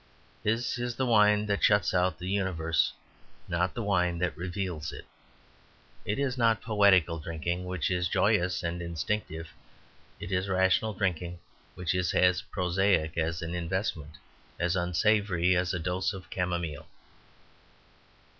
His 0.41 0.79
is 0.79 0.95
the 0.95 1.05
wine 1.05 1.45
that 1.45 1.63
shuts 1.63 1.93
out 1.93 2.17
the 2.17 2.27
universe, 2.27 2.91
not 3.47 3.75
the 3.75 3.83
wine 3.83 4.17
that 4.17 4.35
reveals 4.35 4.91
it. 4.91 5.05
It 6.05 6.17
is 6.17 6.39
not 6.39 6.59
poetical 6.59 7.19
drinking, 7.19 7.65
which 7.65 7.91
is 7.91 8.07
joyous 8.07 8.63
and 8.63 8.81
instinctive; 8.81 9.49
it 10.19 10.31
is 10.31 10.49
rational 10.49 10.95
drinking, 10.95 11.37
which 11.75 11.93
is 11.93 12.15
as 12.15 12.41
prosaic 12.41 13.15
as 13.15 13.43
an 13.43 13.53
investment, 13.53 14.15
as 14.59 14.75
unsavoury 14.75 15.55
as 15.55 15.71
a 15.71 15.77
dose 15.77 16.13
of 16.13 16.31
camomile. 16.31 16.87